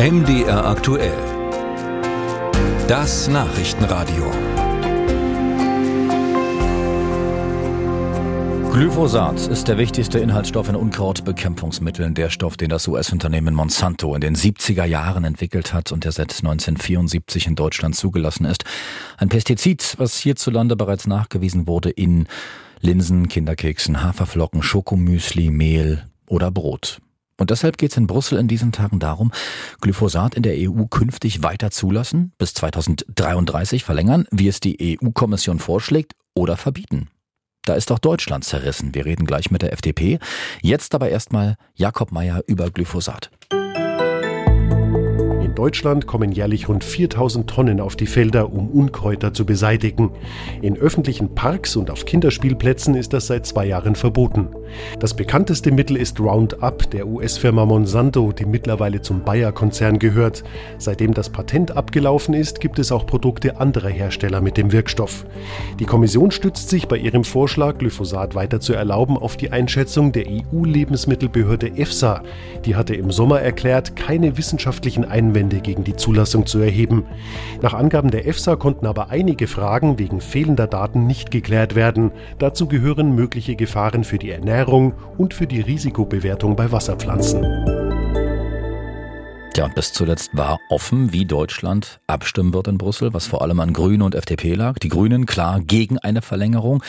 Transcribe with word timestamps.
MDR 0.00 0.64
aktuell. 0.64 1.12
Das 2.88 3.28
Nachrichtenradio. 3.28 4.32
Glyphosat 8.72 9.46
ist 9.48 9.68
der 9.68 9.76
wichtigste 9.76 10.18
Inhaltsstoff 10.18 10.70
in 10.70 10.76
Unkrautbekämpfungsmitteln, 10.76 12.14
der 12.14 12.30
Stoff, 12.30 12.56
den 12.56 12.70
das 12.70 12.88
US-Unternehmen 12.88 13.54
Monsanto 13.54 14.14
in 14.14 14.22
den 14.22 14.36
70er 14.36 14.86
Jahren 14.86 15.24
entwickelt 15.24 15.74
hat 15.74 15.92
und 15.92 16.04
der 16.04 16.12
seit 16.12 16.30
1974 16.30 17.46
in 17.46 17.54
Deutschland 17.54 17.94
zugelassen 17.94 18.46
ist. 18.46 18.64
Ein 19.18 19.28
Pestizid, 19.28 19.96
was 19.98 20.16
hierzulande 20.16 20.76
bereits 20.76 21.06
nachgewiesen 21.06 21.66
wurde 21.66 21.90
in 21.90 22.26
Linsen, 22.80 23.28
Kinderkeksen, 23.28 24.02
Haferflocken, 24.02 24.62
Schokomüsli, 24.62 25.50
Mehl 25.50 26.06
oder 26.26 26.50
Brot. 26.50 27.02
Und 27.40 27.48
deshalb 27.48 27.78
geht 27.78 27.92
es 27.92 27.96
in 27.96 28.06
Brüssel 28.06 28.38
in 28.38 28.48
diesen 28.48 28.70
Tagen 28.70 29.00
darum, 29.00 29.32
Glyphosat 29.80 30.34
in 30.34 30.42
der 30.42 30.56
EU 30.58 30.84
künftig 30.84 31.42
weiter 31.42 31.70
zulassen, 31.70 32.32
bis 32.36 32.52
2033 32.52 33.82
verlängern, 33.82 34.26
wie 34.30 34.46
es 34.46 34.60
die 34.60 34.98
EU-Kommission 35.02 35.58
vorschlägt, 35.58 36.12
oder 36.34 36.58
verbieten. 36.58 37.08
Da 37.64 37.74
ist 37.74 37.90
auch 37.92 37.98
Deutschland 37.98 38.44
zerrissen. 38.44 38.94
Wir 38.94 39.06
reden 39.06 39.24
gleich 39.24 39.50
mit 39.50 39.62
der 39.62 39.72
FDP. 39.72 40.18
Jetzt 40.60 40.94
aber 40.94 41.08
erstmal 41.08 41.56
Jakob 41.74 42.12
Mayer 42.12 42.42
über 42.46 42.70
Glyphosat. 42.70 43.30
Deutschland 45.60 46.06
kommen 46.06 46.32
jährlich 46.32 46.70
rund 46.70 46.82
4000 46.82 47.46
Tonnen 47.46 47.80
auf 47.80 47.94
die 47.94 48.06
Felder, 48.06 48.50
um 48.50 48.70
Unkräuter 48.70 49.34
zu 49.34 49.44
beseitigen. 49.44 50.10
In 50.62 50.78
öffentlichen 50.78 51.34
Parks 51.34 51.76
und 51.76 51.90
auf 51.90 52.06
Kinderspielplätzen 52.06 52.94
ist 52.94 53.12
das 53.12 53.26
seit 53.26 53.44
zwei 53.44 53.66
Jahren 53.66 53.94
verboten. 53.94 54.48
Das 55.00 55.12
bekannteste 55.12 55.70
Mittel 55.70 55.98
ist 55.98 56.18
Roundup 56.18 56.90
der 56.92 57.06
US-Firma 57.06 57.66
Monsanto, 57.66 58.32
die 58.32 58.46
mittlerweile 58.46 59.02
zum 59.02 59.22
Bayer-Konzern 59.22 59.98
gehört. 59.98 60.44
Seitdem 60.78 61.12
das 61.12 61.28
Patent 61.28 61.76
abgelaufen 61.76 62.32
ist, 62.32 62.62
gibt 62.62 62.78
es 62.78 62.90
auch 62.90 63.04
Produkte 63.04 63.60
anderer 63.60 63.90
Hersteller 63.90 64.40
mit 64.40 64.56
dem 64.56 64.72
Wirkstoff. 64.72 65.26
Die 65.78 65.84
Kommission 65.84 66.30
stützt 66.30 66.70
sich 66.70 66.88
bei 66.88 66.96
ihrem 66.96 67.22
Vorschlag, 67.22 67.76
Glyphosat 67.76 68.34
weiter 68.34 68.60
zu 68.60 68.72
erlauben, 68.72 69.18
auf 69.18 69.36
die 69.36 69.52
Einschätzung 69.52 70.12
der 70.12 70.24
EU-Lebensmittelbehörde 70.26 71.76
EFSA. 71.76 72.22
Die 72.64 72.76
hatte 72.76 72.94
im 72.94 73.10
Sommer 73.10 73.42
erklärt, 73.42 73.94
keine 73.94 74.38
wissenschaftlichen 74.38 75.04
Einwände 75.04 75.49
Einwände 75.50 75.60
gegen 75.60 75.84
die 75.84 75.96
Zulassung 75.96 76.46
zu 76.46 76.60
erheben. 76.60 77.04
Nach 77.60 77.74
Angaben 77.74 78.10
der 78.10 78.26
EFSA 78.26 78.56
konnten 78.56 78.86
aber 78.86 79.10
einige 79.10 79.46
Fragen 79.46 79.98
wegen 79.98 80.20
fehlender 80.20 80.66
Daten 80.66 81.06
nicht 81.06 81.30
geklärt 81.30 81.74
werden. 81.74 82.12
Dazu 82.38 82.66
gehören 82.66 83.14
mögliche 83.14 83.56
Gefahren 83.56 84.04
für 84.04 84.18
die 84.18 84.30
Ernährung 84.30 84.94
und 85.18 85.34
für 85.34 85.46
die 85.46 85.60
Risikobewertung 85.60 86.56
bei 86.56 86.70
Wasserpflanzen. 86.70 87.42
Ja, 89.56 89.64
und 89.64 89.74
bis 89.74 89.92
zuletzt 89.92 90.30
war 90.34 90.58
offen, 90.70 91.12
wie 91.12 91.26
Deutschland 91.26 92.00
abstimmen 92.06 92.54
wird 92.54 92.68
in 92.68 92.78
Brüssel, 92.78 93.12
was 93.12 93.26
vor 93.26 93.42
allem 93.42 93.58
an 93.60 93.72
Grüne 93.72 94.04
und 94.04 94.14
FDP 94.14 94.54
lag. 94.54 94.78
Die 94.78 94.88
Grünen 94.88 95.26
klar 95.26 95.60
gegen 95.60 95.98
eine 95.98 96.22
Verlängerung, 96.22 96.82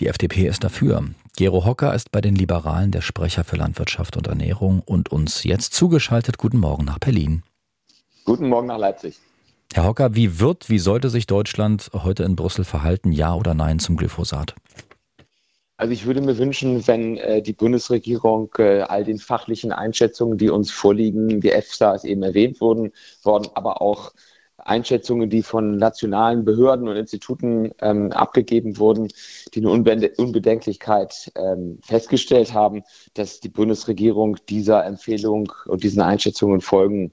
die 0.00 0.08
FDP 0.08 0.48
ist 0.48 0.64
dafür. 0.64 1.04
Gero 1.36 1.64
Hocker 1.64 1.94
ist 1.94 2.10
bei 2.10 2.20
den 2.20 2.34
Liberalen 2.34 2.90
der 2.90 3.00
Sprecher 3.00 3.44
für 3.44 3.56
Landwirtschaft 3.56 4.16
und 4.16 4.26
Ernährung 4.26 4.82
und 4.84 5.10
uns 5.10 5.44
jetzt 5.44 5.72
zugeschaltet. 5.72 6.36
Guten 6.36 6.58
Morgen 6.58 6.84
nach 6.84 6.98
Berlin. 6.98 7.42
Guten 8.24 8.48
Morgen 8.48 8.68
nach 8.68 8.78
Leipzig. 8.78 9.18
Herr 9.72 9.84
Hocker, 9.84 10.14
wie 10.14 10.40
wird, 10.40 10.68
wie 10.68 10.78
sollte 10.78 11.10
sich 11.10 11.26
Deutschland 11.26 11.90
heute 11.92 12.24
in 12.24 12.34
Brüssel 12.34 12.64
verhalten, 12.64 13.12
ja 13.12 13.34
oder 13.34 13.54
nein 13.54 13.78
zum 13.78 13.96
Glyphosat? 13.96 14.54
Also 15.76 15.92
ich 15.92 16.04
würde 16.04 16.20
mir 16.20 16.36
wünschen, 16.36 16.86
wenn 16.86 17.16
äh, 17.16 17.40
die 17.40 17.54
Bundesregierung 17.54 18.50
äh, 18.58 18.82
all 18.82 19.04
den 19.04 19.18
fachlichen 19.18 19.72
Einschätzungen, 19.72 20.36
die 20.36 20.50
uns 20.50 20.70
vorliegen, 20.70 21.40
die 21.40 21.50
EFSA 21.50 21.94
ist 21.94 22.04
eben 22.04 22.22
erwähnt 22.22 22.60
wurden, 22.60 22.92
worden, 23.22 23.48
aber 23.54 23.80
auch 23.80 24.12
Einschätzungen, 24.58 25.30
die 25.30 25.42
von 25.42 25.78
nationalen 25.78 26.44
Behörden 26.44 26.86
und 26.86 26.96
Instituten 26.96 27.70
ähm, 27.80 28.12
abgegeben 28.12 28.76
wurden, 28.76 29.08
die 29.54 29.60
eine 29.60 29.70
Unbedenklichkeit 29.70 31.32
ähm, 31.34 31.78
festgestellt 31.82 32.52
haben, 32.52 32.82
dass 33.14 33.40
die 33.40 33.48
Bundesregierung 33.48 34.36
dieser 34.48 34.84
Empfehlung 34.84 35.52
und 35.66 35.82
diesen 35.82 36.02
Einschätzungen 36.02 36.60
folgen 36.60 37.12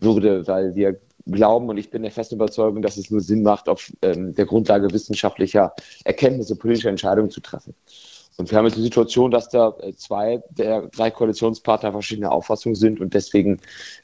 würde, 0.00 0.46
weil 0.46 0.74
wir 0.74 1.00
glauben 1.26 1.68
und 1.68 1.76
ich 1.76 1.90
bin 1.90 2.02
der 2.02 2.10
festen 2.10 2.36
Überzeugung, 2.36 2.82
dass 2.82 2.96
es 2.96 3.10
nur 3.10 3.20
Sinn 3.20 3.42
macht, 3.42 3.68
auf 3.68 3.92
ähm, 4.02 4.34
der 4.34 4.46
Grundlage 4.46 4.92
wissenschaftlicher 4.92 5.74
Erkenntnisse 6.04 6.56
politische 6.56 6.88
Entscheidungen 6.88 7.30
zu 7.30 7.40
treffen. 7.40 7.74
Und 8.40 8.52
wir 8.52 8.58
haben 8.58 8.66
jetzt 8.66 8.76
die 8.76 8.82
Situation, 8.82 9.32
dass 9.32 9.48
da 9.48 9.74
äh, 9.80 9.94
zwei 9.94 10.40
der 10.50 10.86
drei 10.88 11.10
Koalitionspartner 11.10 11.90
verschiedener 11.90 12.30
Auffassung 12.30 12.76
sind. 12.76 13.00
Und 13.00 13.12
deswegen 13.14 13.60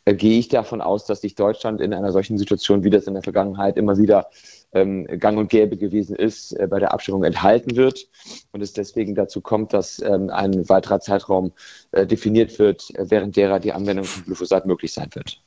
äh, 0.06 0.14
gehe 0.14 0.40
ich 0.40 0.48
davon 0.48 0.80
aus, 0.80 1.06
dass 1.06 1.20
sich 1.20 1.36
Deutschland 1.36 1.80
in 1.80 1.94
einer 1.94 2.10
solchen 2.10 2.36
Situation, 2.36 2.82
wie 2.82 2.90
das 2.90 3.06
in 3.06 3.14
der 3.14 3.22
Vergangenheit 3.22 3.76
immer 3.76 3.96
wieder 3.96 4.28
ähm, 4.72 5.06
gang 5.20 5.38
und 5.38 5.50
gäbe 5.50 5.76
gewesen 5.76 6.16
ist, 6.16 6.50
äh, 6.58 6.66
bei 6.66 6.80
der 6.80 6.92
Abstimmung 6.92 7.22
enthalten 7.22 7.76
wird. 7.76 8.08
Und 8.50 8.60
es 8.60 8.72
deswegen 8.72 9.14
dazu 9.14 9.40
kommt, 9.40 9.72
dass 9.72 10.00
ähm, 10.00 10.30
ein 10.30 10.68
weiterer 10.68 10.98
Zeitraum 10.98 11.52
äh, 11.92 12.04
definiert 12.04 12.58
wird, 12.58 12.90
äh, 12.96 13.08
während 13.08 13.36
derer 13.36 13.60
die 13.60 13.72
Anwendung 13.72 14.04
von 14.04 14.24
Glyphosat 14.24 14.66
möglich 14.66 14.92
sein 14.92 15.10
wird. 15.14 15.43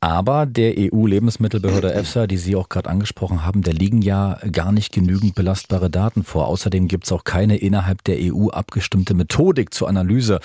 Aber 0.00 0.46
der 0.46 0.74
EU-Lebensmittelbehörde 0.78 1.92
EFSA, 1.94 2.26
die 2.26 2.36
Sie 2.36 2.54
auch 2.54 2.68
gerade 2.68 2.88
angesprochen 2.88 3.44
haben, 3.44 3.62
da 3.62 3.72
liegen 3.72 4.00
ja 4.00 4.38
gar 4.52 4.70
nicht 4.70 4.92
genügend 4.92 5.34
belastbare 5.34 5.90
Daten 5.90 6.22
vor. 6.22 6.46
Außerdem 6.46 6.86
gibt 6.86 7.04
es 7.04 7.12
auch 7.12 7.24
keine 7.24 7.56
innerhalb 7.56 8.04
der 8.04 8.16
EU 8.20 8.48
abgestimmte 8.48 9.14
Methodik 9.14 9.74
zur 9.74 9.88
Analyse. 9.88 10.38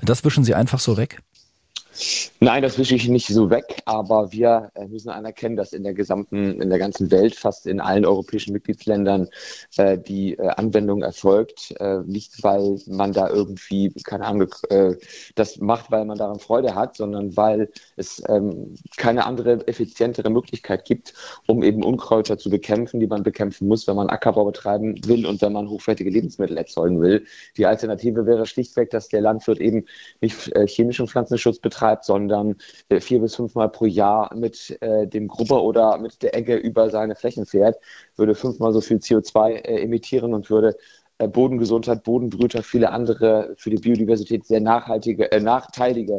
Das 0.00 0.24
wischen 0.24 0.44
Sie 0.44 0.54
einfach 0.54 0.78
so 0.78 0.96
weg? 0.96 1.20
Nein, 2.40 2.62
das 2.62 2.76
wische 2.78 2.96
ich 2.96 3.08
nicht 3.08 3.28
so 3.28 3.50
weg, 3.50 3.82
aber 3.84 4.32
wir 4.32 4.70
äh, 4.74 4.86
müssen 4.86 5.10
anerkennen, 5.10 5.56
dass 5.56 5.72
in 5.72 5.84
der 5.84 5.94
gesamten, 5.94 6.60
in 6.60 6.68
der 6.68 6.78
ganzen 6.78 7.10
Welt, 7.10 7.36
fast 7.36 7.66
in 7.66 7.80
allen 7.80 8.04
europäischen 8.04 8.52
Mitgliedsländern 8.52 9.28
äh, 9.76 9.96
die 9.96 10.34
äh, 10.34 10.48
Anwendung 10.48 11.02
erfolgt. 11.02 11.72
Äh, 11.78 12.00
nicht, 12.04 12.42
weil 12.42 12.78
man 12.86 13.12
da 13.12 13.28
irgendwie, 13.28 13.92
keine 14.02 14.26
Ahnung, 14.26 14.52
äh, 14.70 14.94
das 15.36 15.58
macht, 15.58 15.92
weil 15.92 16.04
man 16.04 16.18
daran 16.18 16.40
Freude 16.40 16.74
hat, 16.74 16.96
sondern 16.96 17.36
weil 17.36 17.70
es 17.96 18.22
ähm, 18.28 18.74
keine 18.96 19.24
andere, 19.24 19.66
effizientere 19.68 20.30
Möglichkeit 20.30 20.84
gibt, 20.84 21.14
um 21.46 21.62
eben 21.62 21.84
Unkräuter 21.84 22.38
zu 22.38 22.50
bekämpfen, 22.50 22.98
die 22.98 23.06
man 23.06 23.22
bekämpfen 23.22 23.68
muss, 23.68 23.86
wenn 23.86 23.96
man 23.96 24.08
Ackerbau 24.08 24.44
betreiben 24.44 24.96
will 25.06 25.26
und 25.26 25.40
wenn 25.42 25.52
man 25.52 25.68
hochwertige 25.68 26.10
Lebensmittel 26.10 26.58
erzeugen 26.58 27.00
will. 27.00 27.24
Die 27.56 27.66
Alternative 27.66 28.26
wäre 28.26 28.46
schlichtweg, 28.46 28.90
dass 28.90 29.08
der 29.08 29.20
Landwirt 29.20 29.60
eben 29.60 29.84
nicht 30.20 30.54
äh, 30.56 30.66
chemischen 30.66 31.06
Pflanzenschutz 31.06 31.60
betreibt, 31.60 31.83
betreibt, 31.84 32.04
sondern 32.04 32.56
äh, 32.88 33.00
vier 33.00 33.20
bis 33.20 33.36
fünfmal 33.36 33.68
pro 33.68 33.86
Jahr 33.86 34.34
mit 34.34 34.76
äh, 34.80 35.06
dem 35.06 35.28
Grubber 35.28 35.62
oder 35.62 35.98
mit 35.98 36.22
der 36.22 36.36
Egge 36.36 36.56
über 36.56 36.90
seine 36.90 37.14
Flächen 37.14 37.46
fährt, 37.46 37.76
würde 38.16 38.34
fünfmal 38.34 38.72
so 38.72 38.80
viel 38.80 38.98
CO2 38.98 39.50
äh, 39.50 39.82
emittieren 39.82 40.34
und 40.34 40.50
würde 40.50 40.76
äh, 41.18 41.28
Bodengesundheit, 41.28 42.02
Bodenbrüter, 42.04 42.62
viele 42.62 42.90
andere 42.90 43.54
für 43.56 43.70
die 43.70 43.76
Biodiversität 43.76 44.46
sehr 44.46 44.60
nachhaltige, 44.60 45.30
äh, 45.30 45.40
nachteilige 45.40 46.18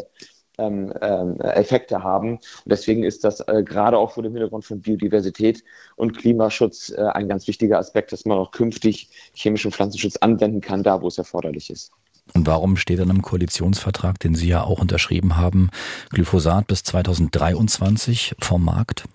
ähm, 0.57 0.93
ähm, 1.01 1.39
Effekte 1.41 2.01
haben. 2.03 2.35
Und 2.35 2.41
deswegen 2.65 3.03
ist 3.03 3.23
das 3.23 3.41
äh, 3.41 3.63
gerade 3.63 3.97
auch 3.97 4.11
vor 4.11 4.23
dem 4.23 4.33
Hintergrund 4.33 4.65
von 4.65 4.81
Biodiversität 4.81 5.63
und 5.97 6.17
Klimaschutz 6.17 6.91
äh, 6.91 7.01
ein 7.01 7.27
ganz 7.27 7.47
wichtiger 7.47 7.77
Aspekt, 7.79 8.11
dass 8.13 8.25
man 8.25 8.37
auch 8.37 8.51
künftig 8.51 9.09
chemischen 9.33 9.71
Pflanzenschutz 9.71 10.17
anwenden 10.17 10.61
kann, 10.61 10.83
da 10.83 11.01
wo 11.01 11.07
es 11.07 11.17
erforderlich 11.17 11.69
ist. 11.69 11.91
Und 12.34 12.47
warum 12.47 12.75
steht 12.75 13.00
dann 13.00 13.09
im 13.09 13.22
Koalitionsvertrag, 13.22 14.19
den 14.19 14.36
Sie 14.36 14.47
ja 14.47 14.63
auch 14.63 14.80
unterschrieben 14.80 15.38
haben, 15.38 15.69
Glyphosat 16.09 16.68
bis 16.68 16.84
2023 16.84 18.36
vom 18.40 18.66
Markt? 18.66 19.06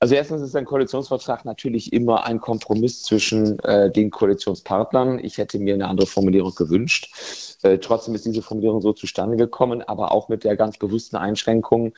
Also 0.00 0.14
erstens 0.14 0.42
ist 0.42 0.54
ein 0.54 0.64
Koalitionsvertrag 0.64 1.44
natürlich 1.44 1.92
immer 1.92 2.24
ein 2.24 2.40
Kompromiss 2.40 3.02
zwischen 3.02 3.58
äh, 3.60 3.90
den 3.90 4.10
Koalitionspartnern. 4.10 5.18
Ich 5.18 5.38
hätte 5.38 5.58
mir 5.58 5.74
eine 5.74 5.88
andere 5.88 6.06
Formulierung 6.06 6.54
gewünscht. 6.54 7.08
Äh, 7.62 7.78
trotzdem 7.78 8.14
ist 8.14 8.24
diese 8.24 8.42
Formulierung 8.42 8.80
so 8.80 8.92
zustande 8.92 9.36
gekommen, 9.36 9.82
aber 9.82 10.12
auch 10.12 10.28
mit 10.28 10.44
der 10.44 10.56
ganz 10.56 10.78
bewussten 10.78 11.16
Einschränkung, 11.16 11.94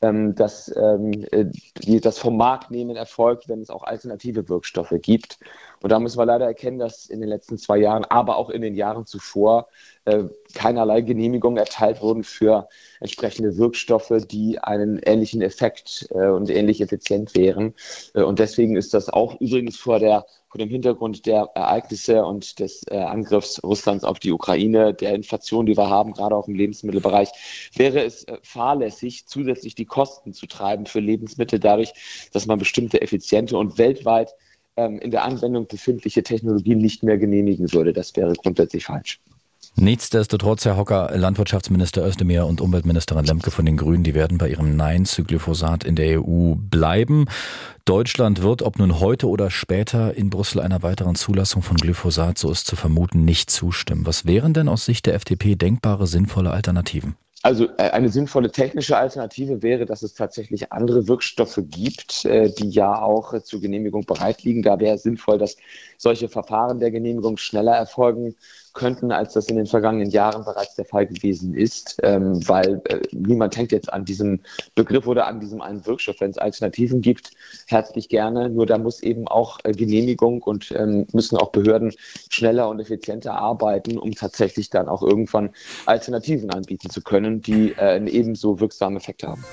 ähm, 0.00 0.34
dass 0.34 0.74
ähm, 0.74 1.26
äh, 1.30 1.46
die, 1.82 2.00
das 2.00 2.18
vom 2.18 2.36
Markt 2.36 2.70
nehmen 2.70 2.96
erfolgt, 2.96 3.48
wenn 3.48 3.60
es 3.60 3.70
auch 3.70 3.82
alternative 3.82 4.48
Wirkstoffe 4.48 4.94
gibt. 5.02 5.38
Und 5.82 5.90
da 5.90 5.98
müssen 5.98 6.18
wir 6.18 6.26
leider 6.26 6.46
erkennen, 6.46 6.78
dass 6.78 7.06
in 7.06 7.20
den 7.20 7.28
letzten 7.28 7.58
zwei 7.58 7.78
Jahren, 7.78 8.04
aber 8.04 8.36
auch 8.36 8.50
in 8.50 8.62
den 8.62 8.74
Jahren 8.74 9.04
zuvor, 9.04 9.68
äh, 10.04 10.24
keinerlei 10.54 11.00
Genehmigungen 11.02 11.58
erteilt 11.58 12.00
wurden 12.00 12.24
für 12.24 12.68
entsprechende 13.00 13.56
Wirkstoffe, 13.56 14.12
die 14.26 14.58
einen 14.58 14.98
ähnlichen 14.98 15.42
Effekt 15.42 16.08
äh, 16.10 16.28
und 16.28 16.50
ähnlich 16.50 16.80
effizient 16.80 17.34
wären. 17.34 17.74
Äh, 18.14 18.22
und 18.22 18.38
deswegen 18.38 18.76
ist 18.76 18.94
das 18.94 19.08
auch 19.08 19.40
übrigens 19.40 19.76
vor 19.76 19.98
der 19.98 20.24
vor 20.52 20.58
dem 20.58 20.68
Hintergrund 20.68 21.24
der 21.24 21.48
Ereignisse 21.54 22.26
und 22.26 22.58
des 22.58 22.82
äh, 22.90 22.98
Angriffs 22.98 23.62
Russlands 23.64 24.04
auf 24.04 24.18
die 24.18 24.32
Ukraine, 24.32 24.92
der 24.92 25.14
Inflation, 25.14 25.64
die 25.64 25.78
wir 25.78 25.88
haben, 25.88 26.12
gerade 26.12 26.36
auch 26.36 26.46
im 26.46 26.54
Lebensmittelbereich, 26.54 27.30
wäre 27.74 28.04
es 28.04 28.24
äh, 28.24 28.36
fahrlässig, 28.42 29.24
zusätzlich 29.26 29.74
die 29.74 29.86
Kosten 29.86 30.34
zu 30.34 30.46
treiben 30.46 30.84
für 30.84 31.00
Lebensmittel 31.00 31.58
dadurch, 31.58 31.94
dass 32.32 32.44
man 32.44 32.58
bestimmte 32.58 33.00
effiziente 33.00 33.56
und 33.56 33.78
weltweit 33.78 34.34
ähm, 34.76 34.98
in 34.98 35.10
der 35.10 35.24
Anwendung 35.24 35.68
befindliche 35.68 36.22
Technologien 36.22 36.78
nicht 36.78 37.02
mehr 37.02 37.16
genehmigen 37.16 37.72
würde. 37.72 37.94
Das 37.94 38.14
wäre 38.14 38.34
grundsätzlich 38.34 38.84
falsch. 38.84 39.20
Nichtsdestotrotz, 39.74 40.66
Herr 40.66 40.76
Hocker, 40.76 41.10
Landwirtschaftsminister 41.16 42.06
Özdemir 42.06 42.46
und 42.46 42.60
Umweltministerin 42.60 43.24
Lemke 43.24 43.50
von 43.50 43.64
den 43.64 43.78
Grünen, 43.78 44.04
die 44.04 44.14
werden 44.14 44.36
bei 44.36 44.48
ihrem 44.48 44.76
Nein 44.76 45.06
zu 45.06 45.24
Glyphosat 45.24 45.84
in 45.84 45.96
der 45.96 46.20
EU 46.20 46.54
bleiben. 46.56 47.24
Deutschland 47.86 48.42
wird, 48.42 48.60
ob 48.60 48.78
nun 48.78 49.00
heute 49.00 49.28
oder 49.28 49.50
später, 49.50 50.14
in 50.14 50.28
Brüssel 50.28 50.60
einer 50.60 50.82
weiteren 50.82 51.14
Zulassung 51.14 51.62
von 51.62 51.78
Glyphosat, 51.78 52.36
so 52.36 52.50
ist 52.50 52.66
zu 52.66 52.76
vermuten, 52.76 53.24
nicht 53.24 53.50
zustimmen. 53.50 54.04
Was 54.04 54.26
wären 54.26 54.52
denn 54.52 54.68
aus 54.68 54.84
Sicht 54.84 55.06
der 55.06 55.14
FDP 55.14 55.56
denkbare, 55.56 56.06
sinnvolle 56.06 56.50
Alternativen? 56.50 57.16
Also 57.42 57.64
äh, 57.76 57.90
eine 57.90 58.08
sinnvolle 58.08 58.52
technische 58.52 58.96
Alternative 58.96 59.62
wäre, 59.62 59.84
dass 59.84 60.02
es 60.02 60.14
tatsächlich 60.14 60.70
andere 60.70 61.08
Wirkstoffe 61.08 61.60
gibt, 61.60 62.24
äh, 62.24 62.50
die 62.50 62.68
ja 62.68 63.02
auch 63.02 63.36
zur 63.42 63.60
Genehmigung 63.60 64.04
bereit 64.04 64.44
liegen. 64.44 64.62
Da 64.62 64.78
wäre 64.78 64.94
es 64.94 65.02
sinnvoll, 65.02 65.38
dass 65.38 65.56
solche 65.96 66.28
Verfahren 66.28 66.78
der 66.78 66.92
Genehmigung 66.92 67.38
schneller 67.38 67.74
erfolgen 67.74 68.36
könnten, 68.74 69.12
als 69.12 69.34
das 69.34 69.48
in 69.48 69.56
den 69.56 69.66
vergangenen 69.66 70.10
Jahren 70.10 70.44
bereits 70.44 70.74
der 70.74 70.84
Fall 70.84 71.06
gewesen 71.06 71.54
ist, 71.54 71.98
ähm, 72.02 72.46
weil 72.48 72.80
äh, 72.88 73.00
niemand 73.12 73.56
hängt 73.56 73.72
jetzt 73.72 73.92
an 73.92 74.04
diesem 74.04 74.40
Begriff 74.74 75.06
oder 75.06 75.26
an 75.26 75.40
diesem 75.40 75.60
einen 75.60 75.84
Wirkstoff. 75.86 76.16
Wenn 76.20 76.30
es 76.30 76.38
Alternativen 76.38 77.00
gibt, 77.00 77.30
herzlich 77.66 78.08
gerne. 78.08 78.48
Nur 78.48 78.66
da 78.66 78.78
muss 78.78 79.02
eben 79.02 79.28
auch 79.28 79.58
äh, 79.64 79.72
Genehmigung 79.72 80.42
und 80.42 80.72
ähm, 80.72 81.06
müssen 81.12 81.36
auch 81.36 81.52
Behörden 81.52 81.92
schneller 82.30 82.68
und 82.68 82.80
effizienter 82.80 83.34
arbeiten, 83.34 83.98
um 83.98 84.12
tatsächlich 84.12 84.70
dann 84.70 84.88
auch 84.88 85.02
irgendwann 85.02 85.50
Alternativen 85.86 86.50
anbieten 86.50 86.90
zu 86.90 87.02
können, 87.02 87.40
die 87.40 87.72
äh, 87.72 87.76
einen 87.76 88.06
ebenso 88.06 88.60
wirksamen 88.60 88.96
Effekt 88.96 89.22
haben. 89.22 89.44